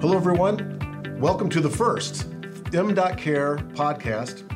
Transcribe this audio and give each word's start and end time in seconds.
Hello, 0.00 0.16
everyone. 0.16 1.18
Welcome 1.20 1.50
to 1.50 1.60
the 1.60 1.68
first 1.68 2.26
M.Care 2.72 3.58
podcast. 3.74 4.46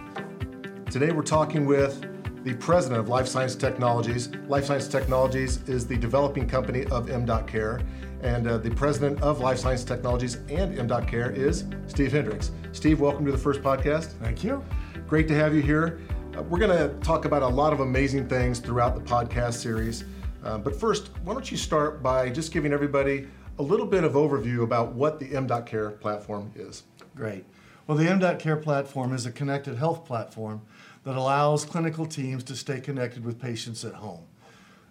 Today, 0.90 1.12
we're 1.12 1.20
talking 1.20 1.66
with 1.66 2.00
the 2.44 2.54
president 2.54 2.98
of 2.98 3.10
Life 3.10 3.28
Science 3.28 3.54
Technologies. 3.54 4.30
Life 4.48 4.64
Science 4.64 4.88
Technologies 4.88 5.62
is 5.68 5.86
the 5.86 5.98
developing 5.98 6.48
company 6.48 6.86
of 6.86 7.10
M.Care, 7.10 7.82
and 8.22 8.48
uh, 8.48 8.56
the 8.56 8.70
president 8.70 9.20
of 9.20 9.40
Life 9.40 9.58
Science 9.58 9.84
Technologies 9.84 10.36
and 10.48 10.78
M.Care 10.78 11.30
is 11.32 11.66
Steve 11.88 12.12
Hendrix. 12.12 12.50
Steve, 12.72 13.02
welcome 13.02 13.26
to 13.26 13.30
the 13.30 13.36
first 13.36 13.60
podcast. 13.60 14.12
Thank 14.22 14.42
you. 14.42 14.64
Great 15.06 15.28
to 15.28 15.34
have 15.34 15.54
you 15.54 15.60
here. 15.60 16.00
Uh, 16.34 16.42
we're 16.44 16.58
going 16.58 16.74
to 16.74 16.98
talk 17.00 17.26
about 17.26 17.42
a 17.42 17.46
lot 17.46 17.74
of 17.74 17.80
amazing 17.80 18.26
things 18.30 18.60
throughout 18.60 18.94
the 18.94 19.02
podcast 19.02 19.60
series. 19.60 20.04
Uh, 20.42 20.56
but 20.56 20.74
first, 20.74 21.10
why 21.22 21.34
don't 21.34 21.50
you 21.50 21.58
start 21.58 22.02
by 22.02 22.30
just 22.30 22.50
giving 22.50 22.72
everybody 22.72 23.28
a 23.58 23.62
little 23.62 23.86
bit 23.86 24.04
of 24.04 24.12
overview 24.14 24.62
about 24.62 24.92
what 24.92 25.20
the 25.20 25.34
M.Care 25.34 25.90
platform 25.90 26.50
is. 26.56 26.82
Great. 27.14 27.44
Well, 27.86 27.96
the 27.96 28.08
M.Care 28.08 28.56
platform 28.56 29.12
is 29.14 29.26
a 29.26 29.32
connected 29.32 29.76
health 29.76 30.04
platform 30.04 30.62
that 31.04 31.16
allows 31.16 31.64
clinical 31.64 32.06
teams 32.06 32.42
to 32.44 32.56
stay 32.56 32.80
connected 32.80 33.24
with 33.24 33.40
patients 33.40 33.84
at 33.84 33.94
home. 33.94 34.24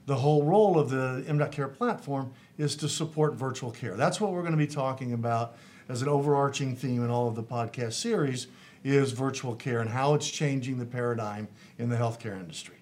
The 0.05 0.15
whole 0.15 0.43
role 0.43 0.79
of 0.79 0.89
the 0.89 1.25
M.Care 1.27 1.67
platform 1.67 2.33
is 2.57 2.75
to 2.77 2.89
support 2.89 3.33
virtual 3.33 3.71
care. 3.71 3.95
That's 3.95 4.21
what 4.21 4.31
we're 4.31 4.41
going 4.41 4.51
to 4.51 4.57
be 4.57 4.67
talking 4.67 5.13
about 5.13 5.57
as 5.89 6.01
an 6.01 6.07
overarching 6.07 6.75
theme 6.75 7.03
in 7.03 7.09
all 7.09 7.27
of 7.27 7.35
the 7.35 7.43
podcast 7.43 7.93
series 7.93 8.47
is 8.83 9.11
virtual 9.11 9.55
care 9.55 9.79
and 9.79 9.89
how 9.89 10.13
it's 10.13 10.29
changing 10.29 10.77
the 10.77 10.85
paradigm 10.85 11.47
in 11.79 11.89
the 11.89 11.95
healthcare 11.95 12.37
industry. 12.39 12.75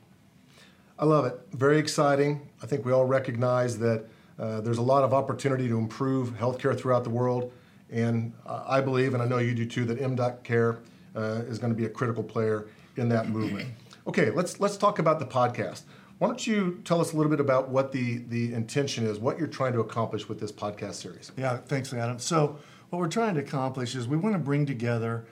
I 0.98 1.06
love 1.06 1.26
it. 1.26 1.40
Very 1.54 1.80
exciting. 1.80 2.48
I 2.62 2.66
think 2.66 2.86
we 2.86 2.92
all 2.92 3.06
recognize 3.06 3.80
that 3.80 4.06
uh, 4.42 4.60
there's 4.60 4.80
a 4.80 4.82
lot 4.82 5.04
of 5.04 5.14
opportunity 5.14 5.68
to 5.68 5.78
improve 5.78 6.32
healthcare 6.32 6.78
throughout 6.78 7.04
the 7.04 7.10
world, 7.10 7.54
and 7.92 8.34
I 8.46 8.82
believe, 8.82 9.14
and 9.14 9.22
I 9.22 9.28
know 9.28 9.38
you 9.38 9.54
do 9.54 9.66
too, 9.66 9.86
that 9.86 10.02
M.Care 10.02 10.80
uh, 11.16 11.44
is 11.48 11.60
going 11.60 11.72
to 11.72 11.78
be 11.78 11.86
a 11.86 11.90
critical 11.90 12.24
player 12.24 12.68
in 12.98 13.08
that 13.10 13.30
movement. 13.30 13.70
Okay, 14.08 14.32
let's 14.32 14.60
let's 14.60 14.78
talk 14.78 14.98
about 14.98 15.20
the 15.20 15.26
podcast. 15.26 15.84
Why 16.18 16.28
don't 16.28 16.46
you 16.46 16.82
tell 16.86 17.02
us 17.02 17.14
a 17.14 17.18
little 17.18 17.30
bit 17.30 17.40
about 17.40 17.70
what 17.70 17.92
the 17.92 18.20
the 18.30 18.54
intention 18.54 19.06
is, 19.06 19.20
what 19.20 19.38
you're 19.38 19.48
trying 19.48 19.74
to 19.74 19.80
accomplish 19.80 20.28
with 20.28 20.40
this 20.40 20.52
podcast 20.52 20.96
series? 20.96 21.32
Yeah, 21.38 21.58
thanks, 21.58 21.94
Adam. 21.94 22.18
So 22.18 22.58
what 22.90 23.00
we're 23.00 23.08
trying 23.08 23.36
to 23.36 23.42
accomplish 23.42 23.96
is 23.96 24.08
we 24.08 24.18
want 24.18 24.34
to 24.34 24.40
bring 24.40 24.66
together 24.66 25.26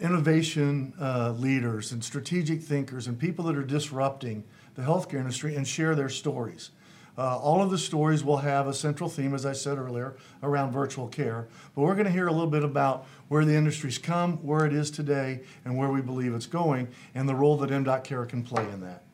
innovation 0.00 0.92
uh, 1.00 1.32
leaders 1.38 1.92
and 1.92 2.02
strategic 2.02 2.62
thinkers 2.62 3.06
and 3.06 3.18
people 3.18 3.44
that 3.44 3.56
are 3.56 3.64
disrupting 3.64 4.44
the 4.74 4.82
healthcare 4.82 5.20
industry 5.20 5.54
and 5.54 5.68
share 5.68 5.94
their 5.94 6.08
stories. 6.08 6.70
Uh, 7.16 7.38
all 7.38 7.62
of 7.62 7.70
the 7.70 7.78
stories 7.78 8.24
will 8.24 8.38
have 8.38 8.66
a 8.66 8.74
central 8.74 9.08
theme, 9.08 9.34
as 9.34 9.46
I 9.46 9.52
said 9.52 9.78
earlier, 9.78 10.16
around 10.42 10.72
virtual 10.72 11.06
care. 11.06 11.46
But 11.74 11.82
we're 11.82 11.94
going 11.94 12.06
to 12.06 12.12
hear 12.12 12.26
a 12.26 12.32
little 12.32 12.48
bit 12.48 12.64
about 12.64 13.06
where 13.28 13.44
the 13.44 13.54
industry's 13.54 13.98
come, 13.98 14.38
where 14.38 14.66
it 14.66 14.72
is 14.72 14.90
today, 14.90 15.42
and 15.64 15.76
where 15.76 15.90
we 15.90 16.00
believe 16.00 16.34
it's 16.34 16.46
going, 16.46 16.88
and 17.14 17.28
the 17.28 17.34
role 17.34 17.56
that 17.58 17.70
M.Care 17.70 18.26
can 18.26 18.42
play 18.42 18.64
in 18.64 18.80
that. 18.80 19.04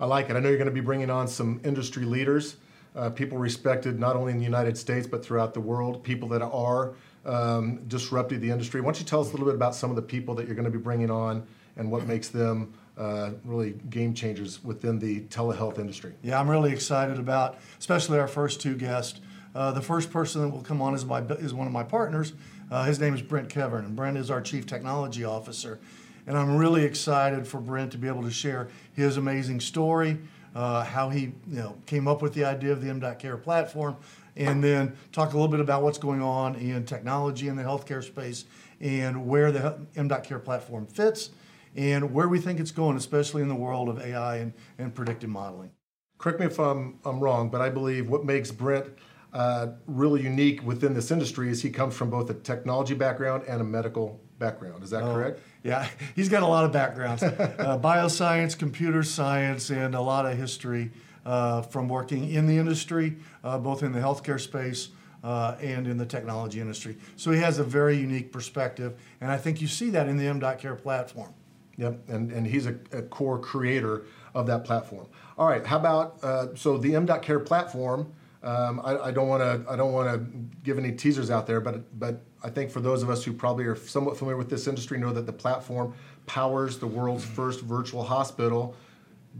I 0.00 0.06
like 0.06 0.30
it. 0.30 0.36
I 0.36 0.40
know 0.40 0.48
you're 0.48 0.58
going 0.58 0.66
to 0.66 0.74
be 0.74 0.80
bringing 0.80 1.10
on 1.10 1.28
some 1.28 1.60
industry 1.64 2.04
leaders, 2.04 2.56
uh, 2.98 3.10
people 3.10 3.38
respected 3.38 4.00
not 4.00 4.16
only 4.16 4.32
in 4.32 4.38
the 4.38 4.44
United 4.44 4.76
States 4.76 5.06
but 5.06 5.24
throughout 5.24 5.54
the 5.54 5.60
world, 5.60 6.02
people 6.02 6.28
that 6.28 6.42
are 6.42 6.94
um, 7.24 7.84
disrupting 7.86 8.40
the 8.40 8.50
industry. 8.50 8.80
Why 8.80 8.86
don't 8.86 8.98
you 8.98 9.06
tell 9.06 9.20
us 9.20 9.28
a 9.28 9.30
little 9.30 9.46
bit 9.46 9.54
about 9.54 9.74
some 9.74 9.90
of 9.90 9.96
the 9.96 10.02
people 10.02 10.34
that 10.34 10.46
you're 10.46 10.56
going 10.56 10.64
to 10.64 10.70
be 10.70 10.78
bringing 10.78 11.10
on 11.10 11.46
and 11.76 11.90
what 11.90 12.06
makes 12.06 12.28
them 12.28 12.74
uh, 12.98 13.30
really 13.44 13.74
game 13.90 14.12
changers 14.12 14.62
within 14.64 14.98
the 14.98 15.20
telehealth 15.22 15.78
industry. 15.78 16.14
Yeah, 16.22 16.40
I'm 16.40 16.50
really 16.50 16.72
excited 16.72 17.18
about, 17.18 17.58
especially 17.78 18.18
our 18.18 18.28
first 18.28 18.60
two 18.60 18.74
guests. 18.74 19.20
Uh, 19.54 19.70
the 19.72 19.80
first 19.80 20.10
person 20.10 20.42
that 20.42 20.48
will 20.48 20.62
come 20.62 20.82
on 20.82 20.94
is 20.94 21.04
my 21.04 21.20
is 21.22 21.54
one 21.54 21.66
of 21.66 21.72
my 21.72 21.84
partners. 21.84 22.32
Uh, 22.70 22.84
his 22.84 23.00
name 23.00 23.14
is 23.14 23.22
Brent 23.22 23.48
Kevern, 23.48 23.86
and 23.86 23.96
Brent 23.96 24.18
is 24.18 24.30
our 24.30 24.40
chief 24.40 24.66
technology 24.66 25.24
officer. 25.24 25.78
And 26.26 26.36
I'm 26.36 26.56
really 26.56 26.84
excited 26.84 27.46
for 27.46 27.58
Brent 27.58 27.92
to 27.92 27.98
be 27.98 28.08
able 28.08 28.22
to 28.22 28.30
share 28.30 28.68
his 28.94 29.16
amazing 29.16 29.60
story, 29.60 30.18
uh, 30.54 30.84
how 30.84 31.08
he 31.08 31.20
you 31.20 31.32
know 31.46 31.76
came 31.86 32.08
up 32.08 32.20
with 32.20 32.34
the 32.34 32.44
idea 32.44 32.72
of 32.72 32.82
the 32.82 32.90
M.Care 32.90 33.36
platform, 33.36 33.96
and 34.36 34.62
then 34.62 34.94
talk 35.12 35.32
a 35.32 35.36
little 35.36 35.48
bit 35.48 35.60
about 35.60 35.82
what's 35.82 35.98
going 35.98 36.20
on 36.20 36.56
in 36.56 36.84
technology 36.84 37.48
in 37.48 37.56
the 37.56 37.62
healthcare 37.62 38.02
space 38.02 38.44
and 38.80 39.26
where 39.26 39.50
the 39.50 39.78
M.Care 39.96 40.40
platform 40.40 40.86
fits 40.86 41.30
and 41.78 42.12
where 42.12 42.26
we 42.26 42.40
think 42.40 42.58
it's 42.58 42.72
going, 42.72 42.96
especially 42.96 43.40
in 43.40 43.48
the 43.48 43.54
world 43.54 43.88
of 43.88 44.00
AI 44.00 44.38
and, 44.38 44.52
and 44.78 44.92
predictive 44.92 45.30
modeling. 45.30 45.70
Correct 46.18 46.40
me 46.40 46.46
if 46.46 46.58
I'm, 46.58 46.98
I'm 47.04 47.20
wrong, 47.20 47.48
but 47.50 47.60
I 47.60 47.70
believe 47.70 48.10
what 48.10 48.24
makes 48.24 48.50
Brent 48.50 48.86
uh, 49.32 49.68
really 49.86 50.20
unique 50.20 50.60
within 50.64 50.92
this 50.92 51.12
industry 51.12 51.50
is 51.50 51.62
he 51.62 51.70
comes 51.70 51.94
from 51.94 52.10
both 52.10 52.28
a 52.30 52.34
technology 52.34 52.94
background 52.94 53.44
and 53.46 53.60
a 53.60 53.64
medical 53.64 54.20
background. 54.40 54.82
Is 54.82 54.90
that 54.90 55.04
oh, 55.04 55.14
correct? 55.14 55.40
Yeah, 55.62 55.88
he's 56.16 56.28
got 56.28 56.42
a 56.42 56.46
lot 56.46 56.64
of 56.64 56.72
backgrounds 56.72 57.22
uh, 57.22 57.78
bioscience, 57.80 58.58
computer 58.58 59.04
science, 59.04 59.70
and 59.70 59.94
a 59.94 60.00
lot 60.00 60.26
of 60.26 60.36
history 60.36 60.90
uh, 61.24 61.62
from 61.62 61.88
working 61.88 62.28
in 62.32 62.48
the 62.48 62.58
industry, 62.58 63.18
uh, 63.44 63.56
both 63.56 63.84
in 63.84 63.92
the 63.92 64.00
healthcare 64.00 64.40
space. 64.40 64.88
Uh, 65.20 65.56
and 65.60 65.88
in 65.88 65.98
the 65.98 66.06
technology 66.06 66.60
industry. 66.60 66.96
So 67.16 67.32
he 67.32 67.40
has 67.40 67.58
a 67.58 67.64
very 67.64 67.96
unique 67.96 68.30
perspective, 68.30 68.94
and 69.20 69.32
I 69.32 69.36
think 69.36 69.60
you 69.60 69.66
see 69.66 69.90
that 69.90 70.06
in 70.06 70.16
the 70.16 70.28
M.Care 70.28 70.76
platform. 70.76 71.34
Yep, 71.78 72.08
and, 72.08 72.32
and 72.32 72.46
he's 72.46 72.66
a, 72.66 72.74
a 72.92 73.02
core 73.02 73.38
creator 73.38 74.04
of 74.34 74.46
that 74.48 74.64
platform. 74.64 75.06
All 75.38 75.46
right, 75.46 75.64
how 75.64 75.78
about 75.78 76.22
uh, 76.22 76.54
so 76.56 76.76
the 76.76 76.94
M.Care 76.96 77.38
platform? 77.38 78.12
Um, 78.42 78.80
I, 78.84 78.98
I, 78.98 79.10
don't 79.10 79.28
want 79.28 79.42
to 79.42 79.70
I 79.70 79.76
don't 79.76 79.92
want 79.92 80.08
to 80.12 80.26
give 80.62 80.78
any 80.78 80.92
teasers 80.92 81.30
out 81.30 81.46
there, 81.46 81.60
but 81.60 81.98
but 81.98 82.20
I 82.42 82.50
think 82.50 82.70
for 82.70 82.80
those 82.80 83.02
of 83.02 83.10
us 83.10 83.24
who 83.24 83.32
probably 83.32 83.64
are 83.64 83.74
somewhat 83.74 84.16
familiar 84.16 84.36
with 84.36 84.50
this 84.50 84.68
industry 84.68 84.98
know 84.98 85.12
that 85.12 85.26
the 85.26 85.32
platform 85.32 85.94
powers 86.26 86.78
the 86.78 86.86
world's 86.86 87.24
first 87.24 87.60
virtual 87.62 88.02
hospital. 88.02 88.76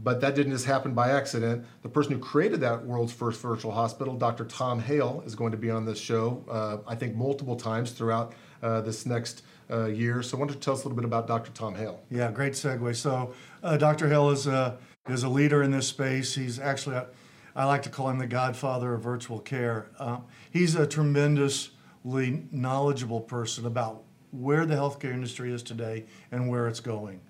But 0.01 0.21
that 0.21 0.33
didn't 0.33 0.53
just 0.53 0.65
happen 0.65 0.93
by 0.93 1.09
accident. 1.09 1.65
The 1.81 1.89
person 1.89 2.13
who 2.13 2.19
created 2.19 2.61
that 2.61 2.85
world's 2.85 3.11
first 3.11 3.41
virtual 3.41 3.71
hospital, 3.71 4.15
Dr. 4.15 4.45
Tom 4.45 4.79
Hale, 4.79 5.23
is 5.25 5.35
going 5.35 5.51
to 5.51 5.57
be 5.57 5.69
on 5.69 5.83
this 5.83 5.99
show. 5.99 6.41
Uh, 6.49 6.77
I 6.87 6.95
think 6.95 7.15
multiple 7.15 7.57
times 7.57 7.91
throughout 7.91 8.33
uh, 8.63 8.79
this 8.79 9.05
next 9.05 9.43
uh, 9.69 9.85
year. 9.85 10.21
So, 10.23 10.37
I 10.37 10.39
wanted 10.39 10.53
to 10.53 10.59
tell 10.59 10.73
us 10.73 10.81
a 10.81 10.83
little 10.87 10.95
bit 10.95 11.05
about 11.05 11.27
Dr. 11.27 11.51
Tom 11.51 11.75
Hale. 11.75 12.01
Yeah, 12.09 12.31
great 12.31 12.53
segue. 12.53 12.95
So, 12.95 13.33
uh, 13.63 13.77
Dr. 13.77 14.07
Hale 14.07 14.29
is 14.29 14.47
a, 14.47 14.77
is 15.07 15.23
a 15.23 15.29
leader 15.29 15.63
in 15.63 15.71
this 15.71 15.87
space. 15.87 16.35
He's 16.35 16.59
actually, 16.59 17.01
I 17.55 17.65
like 17.65 17.83
to 17.83 17.89
call 17.89 18.09
him 18.09 18.19
the 18.19 18.27
godfather 18.27 18.93
of 18.93 19.01
virtual 19.01 19.39
care. 19.39 19.89
Uh, 19.97 20.19
he's 20.51 20.75
a 20.75 20.87
tremendously 20.87 22.43
knowledgeable 22.51 23.21
person 23.21 23.65
about 23.65 24.03
where 24.31 24.65
the 24.65 24.75
healthcare 24.75 25.13
industry 25.13 25.51
is 25.51 25.63
today 25.63 26.05
and 26.31 26.49
where 26.49 26.67
it's 26.67 26.79
going. 26.79 27.21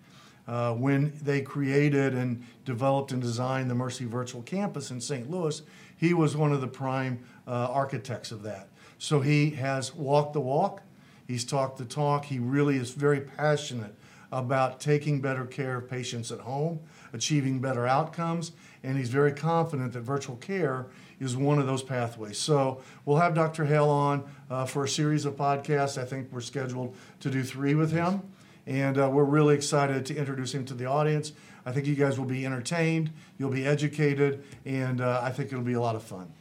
Uh, 0.48 0.74
when 0.74 1.14
they 1.22 1.42
created 1.42 2.16
and 2.16 2.44
developed 2.66 3.12
and 3.12 3.22
designed 3.22 3.70
the 3.70 3.76
Mercy 3.76 4.06
Virtual 4.06 4.42
Campus 4.42 4.90
in 4.90 5.00
St. 5.00 5.30
Louis, 5.30 5.62
he 5.96 6.14
was 6.14 6.36
one 6.36 6.52
of 6.52 6.60
the 6.60 6.68
prime 6.68 7.20
uh, 7.48 7.68
architects 7.70 8.32
of 8.32 8.42
that. 8.44 8.70
So 8.98 9.22
he 9.22 9.52
has 9.52 9.94
walked 9.94 10.34
the 10.34 10.42
walk, 10.42 10.82
He's 11.30 11.46
talked 11.46 11.78
the 11.78 11.86
talk. 11.86 12.26
He 12.26 12.40
really 12.40 12.78
is 12.78 12.90
very 12.90 13.22
passionate 13.22 13.94
about 14.32 14.82
taking 14.82 15.22
better 15.22 15.46
care 15.46 15.78
of 15.78 15.88
patients 15.88 16.32
at 16.32 16.40
home, 16.40 16.80
achieving 17.14 17.60
better 17.60 17.86
outcomes, 17.86 18.52
and 18.82 18.98
he's 18.98 19.10
very 19.10 19.32
confident 19.32 19.94
that 19.94 20.02
virtual 20.02 20.38
care 20.38 20.88
is 21.20 21.38
one 21.38 21.60
of 21.60 21.68
those 21.68 21.84
pathways. 21.84 22.40
So 22.40 22.82
we'll 23.06 23.18
have 23.18 23.36
Dr. 23.36 23.66
Hale 23.66 23.90
on 23.90 24.24
uh, 24.50 24.66
for 24.66 24.86
a 24.86 24.90
series 24.90 25.26
of 25.26 25.36
podcasts. 25.36 26.02
I 26.02 26.06
think 26.06 26.32
we're 26.32 26.42
scheduled 26.42 26.96
to 27.20 27.30
do 27.30 27.44
three 27.44 27.76
with 27.76 27.92
him, 27.92 28.24
and 28.66 28.98
uh, 28.98 29.08
we're 29.08 29.24
really 29.24 29.54
excited 29.54 30.08
to 30.08 30.16
introduce 30.16 30.56
him 30.56 30.66
to 30.66 30.74
the 30.74 30.86
audience. 30.86 31.34
I 31.64 31.72
think 31.72 31.86
you 31.86 31.94
guys 31.94 32.18
will 32.18 32.26
be 32.26 32.44
entertained, 32.44 33.12
you'll 33.38 33.52
be 33.52 33.68
educated, 33.68 34.44
and 34.66 35.00
uh, 35.00 35.22
I 35.22 35.30
think 35.30 35.52
it'll 35.52 35.64
be 35.64 35.74
a 35.74 35.82
lot 35.82 35.96
of 35.96 36.02
fun. 36.02 36.34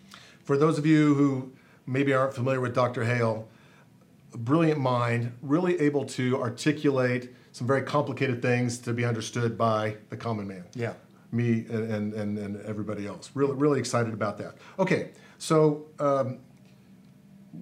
For 0.45 0.57
those 0.57 0.79
of 0.79 0.87
you 0.87 1.13
who 1.13 1.53
maybe 1.87 2.15
aren't 2.15 2.33
familiar 2.33 2.63
with 2.63 2.75
Dr. 2.75 3.05
Hale, 3.05 3.47
a 4.33 4.39
brilliant 4.39 4.81
mind, 4.81 5.33
really 5.43 5.81
able 5.81 6.05
to 6.05 6.41
articulate 6.41 7.35
some 7.53 7.67
very 7.67 7.83
complicated 7.83 8.41
things 8.43 8.79
to 8.79 8.93
be 8.93 9.05
understood 9.05 9.59
by 9.59 9.97
the 10.11 10.17
common 10.17 10.47
man. 10.47 10.65
Yeah. 10.75 10.95
Me 11.33 11.67
and, 11.69 12.15
and, 12.15 12.39
and 12.39 12.61
everybody 12.65 13.07
else. 13.07 13.31
Really, 13.35 13.55
really 13.55 13.79
excited 13.79 14.15
about 14.15 14.39
that. 14.39 14.57
Okay, 14.79 15.11
so 15.39 15.87
um, 15.99 16.39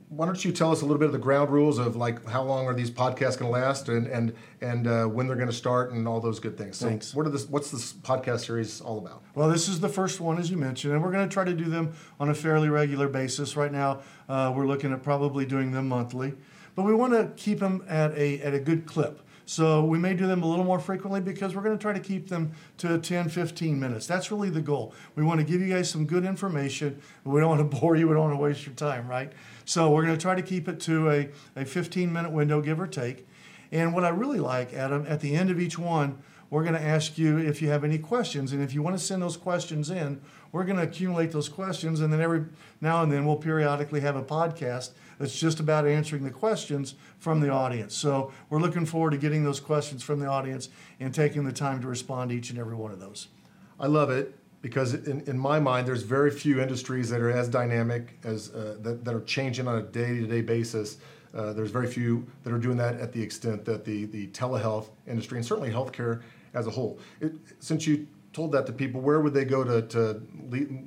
why 0.08 0.26
don't 0.26 0.44
you 0.44 0.52
tell 0.52 0.70
us 0.70 0.82
a 0.82 0.84
little 0.84 0.98
bit 0.98 1.06
of 1.06 1.12
the 1.12 1.18
ground 1.18 1.50
rules 1.50 1.78
of 1.78 1.96
like 1.96 2.26
how 2.28 2.42
long 2.42 2.66
are 2.66 2.74
these 2.74 2.90
podcasts 2.90 3.38
going 3.38 3.52
to 3.52 3.58
last 3.58 3.88
and 3.88 4.06
and 4.06 4.34
and 4.60 4.86
uh, 4.86 5.04
when 5.06 5.26
they're 5.26 5.36
going 5.36 5.48
to 5.48 5.54
start 5.54 5.92
and 5.92 6.06
all 6.06 6.20
those 6.20 6.38
good 6.38 6.56
things. 6.56 6.76
So 6.76 6.88
Thanks. 6.88 7.14
What 7.14 7.26
are 7.26 7.30
this? 7.30 7.48
What's 7.48 7.70
this 7.70 7.92
podcast 7.92 8.46
series 8.46 8.80
all 8.80 8.98
about? 8.98 9.22
Well, 9.34 9.48
this 9.48 9.68
is 9.68 9.80
the 9.80 9.88
first 9.88 10.20
one, 10.20 10.38
as 10.38 10.50
you 10.50 10.56
mentioned, 10.56 10.94
and 10.94 11.02
we're 11.02 11.12
going 11.12 11.28
to 11.28 11.32
try 11.32 11.44
to 11.44 11.54
do 11.54 11.64
them 11.64 11.94
on 12.20 12.28
a 12.28 12.34
fairly 12.34 12.68
regular 12.68 13.08
basis. 13.08 13.56
Right 13.56 13.72
now, 13.72 14.00
uh, 14.28 14.52
we're 14.54 14.66
looking 14.66 14.92
at 14.92 15.02
probably 15.02 15.44
doing 15.44 15.72
them 15.72 15.88
monthly 15.88 16.34
but 16.76 16.84
we 16.84 16.94
want 16.94 17.12
to 17.14 17.32
keep 17.42 17.58
them 17.58 17.84
at 17.88 18.16
a, 18.16 18.40
at 18.42 18.54
a 18.54 18.60
good 18.60 18.86
clip 18.86 19.22
So 19.46 19.84
we 19.84 19.98
may 19.98 20.14
do 20.14 20.26
them 20.26 20.42
a 20.42 20.46
little 20.46 20.64
more 20.64 20.78
frequently 20.78 21.20
because 21.20 21.56
we're 21.56 21.62
going 21.62 21.76
to 21.76 21.82
try 21.82 21.92
to 21.92 22.00
keep 22.00 22.28
them 22.28 22.52
to 22.78 22.98
10, 22.98 23.28
15 23.28 23.80
minutes. 23.80 24.06
That's 24.06 24.30
really 24.30 24.50
the 24.50 24.60
goal. 24.60 24.94
We 25.16 25.24
want 25.24 25.40
to 25.40 25.46
give 25.46 25.60
you 25.60 25.72
guys 25.72 25.90
some 25.90 26.06
good 26.06 26.24
information. 26.24 27.00
We 27.24 27.40
don't 27.40 27.58
want 27.58 27.70
to 27.70 27.76
bore 27.80 27.96
you. 27.96 28.06
We 28.06 28.14
don't 28.14 28.24
want 28.24 28.34
to 28.34 28.42
waste 28.42 28.66
your 28.66 28.74
time, 28.74 29.08
right? 29.08 29.32
So 29.64 29.90
we're 29.90 30.04
going 30.04 30.16
to 30.16 30.20
try 30.20 30.34
to 30.34 30.42
keep 30.42 30.68
it 30.68 30.78
to 30.80 31.10
a, 31.10 31.28
a 31.56 31.64
15 31.64 32.12
minute 32.12 32.30
window, 32.30 32.60
give 32.60 32.80
or 32.80 32.86
take. 32.86 33.26
And 33.72 33.94
what 33.94 34.04
I 34.04 34.10
really 34.10 34.38
like, 34.38 34.74
Adam, 34.74 35.04
at 35.08 35.20
the 35.20 35.34
end 35.34 35.50
of 35.50 35.58
each 35.58 35.78
one, 35.78 36.22
we're 36.50 36.62
going 36.62 36.74
to 36.74 36.82
ask 36.82 37.18
you 37.18 37.38
if 37.38 37.60
you 37.60 37.68
have 37.68 37.84
any 37.84 37.98
questions. 37.98 38.52
And 38.52 38.62
if 38.62 38.72
you 38.74 38.82
want 38.82 38.96
to 38.96 39.04
send 39.04 39.22
those 39.22 39.36
questions 39.36 39.90
in, 39.90 40.20
we're 40.52 40.64
going 40.64 40.76
to 40.76 40.84
accumulate 40.84 41.32
those 41.32 41.48
questions. 41.48 42.00
And 42.00 42.12
then 42.12 42.20
every 42.20 42.44
now 42.80 43.02
and 43.02 43.10
then 43.10 43.26
we'll 43.26 43.36
periodically 43.36 44.00
have 44.00 44.16
a 44.16 44.22
podcast 44.22 44.90
that's 45.18 45.38
just 45.38 45.60
about 45.60 45.86
answering 45.86 46.24
the 46.24 46.30
questions 46.30 46.94
from 47.18 47.40
the 47.40 47.50
audience. 47.50 47.94
So 47.94 48.32
we're 48.48 48.60
looking 48.60 48.86
forward 48.86 49.10
to 49.10 49.18
getting 49.18 49.44
those 49.44 49.60
questions 49.60 50.02
from 50.02 50.20
the 50.20 50.26
audience 50.26 50.68
and 51.00 51.12
taking 51.12 51.44
the 51.44 51.52
time 51.52 51.80
to 51.82 51.88
respond 51.88 52.30
to 52.30 52.36
each 52.36 52.50
and 52.50 52.58
every 52.58 52.74
one 52.74 52.92
of 52.92 53.00
those. 53.00 53.28
I 53.80 53.86
love 53.86 54.10
it 54.10 54.34
because 54.62 54.94
in, 54.94 55.20
in 55.22 55.38
my 55.38 55.60
mind, 55.60 55.86
there's 55.86 56.02
very 56.02 56.30
few 56.30 56.60
industries 56.60 57.10
that 57.10 57.20
are 57.20 57.30
as 57.30 57.48
dynamic 57.48 58.18
as 58.24 58.50
uh, 58.54 58.76
that, 58.80 59.04
that 59.04 59.14
are 59.14 59.20
changing 59.22 59.68
on 59.68 59.78
a 59.78 59.82
day-to-day 59.82 60.42
basis. 60.42 60.98
Uh, 61.34 61.52
there's 61.52 61.70
very 61.70 61.86
few 61.86 62.26
that 62.44 62.52
are 62.52 62.58
doing 62.58 62.76
that 62.76 62.98
at 62.98 63.12
the 63.12 63.22
extent 63.22 63.64
that 63.64 63.84
the, 63.84 64.06
the 64.06 64.26
telehealth 64.28 64.86
industry 65.06 65.36
and 65.36 65.46
certainly 65.46 65.70
healthcare 65.70 66.22
as 66.54 66.66
a 66.66 66.70
whole. 66.70 66.98
It, 67.20 67.32
since 67.60 67.86
you 67.86 68.06
told 68.32 68.52
that 68.52 68.66
to 68.66 68.72
people, 68.72 69.00
where 69.00 69.20
would 69.20 69.34
they 69.34 69.44
go 69.44 69.64
to 69.64 69.82
to, 69.82 70.22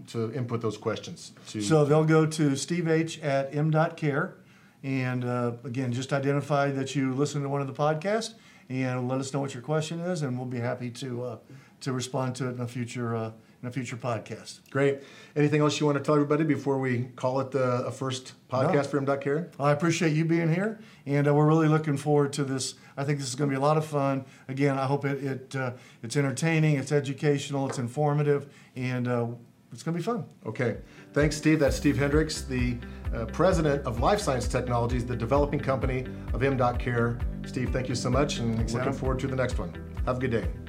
to 0.07 0.33
input 0.33 0.61
those 0.61 0.77
questions? 0.77 1.31
To 1.49 1.61
So 1.61 1.85
they'll 1.85 2.03
go 2.05 2.25
to 2.25 2.55
Steve 2.55 2.87
H 2.87 3.19
at 3.19 3.53
m.care. 3.55 4.35
And 4.83 5.25
uh, 5.25 5.53
again, 5.65 5.91
just 5.91 6.13
identify 6.13 6.71
that 6.71 6.95
you 6.95 7.13
listen 7.13 7.41
to 7.41 7.49
one 7.49 7.59
of 7.59 7.67
the 7.67 7.73
podcasts 7.73 8.35
and 8.69 9.09
let 9.09 9.19
us 9.19 9.33
know 9.33 9.39
what 9.41 9.53
your 9.53 9.63
question 9.63 9.99
is, 9.99 10.21
and 10.21 10.37
we'll 10.37 10.47
be 10.47 10.59
happy 10.59 10.89
to 10.91 11.23
uh, 11.23 11.37
to 11.81 11.91
respond 11.91 12.35
to 12.35 12.47
it 12.47 12.51
in 12.51 12.61
a 12.61 12.67
future 12.67 13.15
uh, 13.15 13.31
in 13.61 13.67
a 13.67 13.71
future 13.71 13.97
podcast. 13.97 14.59
great. 14.69 14.99
Anything 15.35 15.61
else 15.61 15.79
you 15.79 15.85
want 15.85 15.97
to 15.97 16.03
tell 16.03 16.15
everybody 16.15 16.43
before 16.43 16.77
we 16.79 17.09
call 17.15 17.39
it 17.41 17.51
the 17.51 17.85
a 17.85 17.91
first 17.91 18.33
podcast 18.49 18.73
No. 18.73 18.83
for 18.83 18.97
M.Care? 19.11 19.51
I 19.59 19.71
appreciate 19.71 20.13
you 20.13 20.25
being 20.25 20.53
here, 20.53 20.79
and 21.05 21.27
uh, 21.27 21.33
we're 21.33 21.47
really 21.47 21.67
looking 21.67 21.97
forward 21.97 22.31
to 22.33 22.43
this. 22.43 22.75
I 22.95 23.03
think 23.03 23.19
this 23.19 23.27
is 23.27 23.35
going 23.35 23.49
to 23.49 23.53
be 23.53 23.57
a 23.57 23.63
lot 23.63 23.77
of 23.77 23.85
fun. 23.85 24.25
Again, 24.47 24.77
I 24.77 24.85
hope 24.85 25.05
it, 25.05 25.23
it 25.23 25.55
uh, 25.55 25.73
it's 26.03 26.15
entertaining, 26.17 26.75
it's 26.77 26.91
educational, 26.91 27.67
it's 27.67 27.79
informative, 27.79 28.47
and 28.75 29.07
uh, 29.07 29.27
it's 29.71 29.83
going 29.83 29.93
to 29.93 29.99
be 29.99 30.03
fun. 30.03 30.25
Okay. 30.45 30.77
Thanks, 31.13 31.35
Steve. 31.37 31.59
That's 31.59 31.75
Steve 31.75 31.97
Hendrix, 31.97 32.41
the 32.43 32.77
uh, 33.13 33.25
president 33.25 33.85
of 33.85 33.99
Life 33.99 34.19
Science 34.19 34.47
Technologies, 34.47 35.05
the 35.05 35.15
developing 35.15 35.59
company 35.59 36.05
of 36.33 36.43
M.Care. 36.43 37.19
Steve, 37.45 37.71
thank 37.71 37.89
you 37.89 37.95
so 37.95 38.09
much, 38.09 38.39
and 38.39 38.57
looking 38.57 38.79
Adam. 38.79 38.93
forward 38.93 39.19
to 39.19 39.27
the 39.27 39.35
next 39.35 39.57
one. 39.59 39.73
Have 40.05 40.17
a 40.17 40.19
good 40.19 40.31
day. 40.31 40.68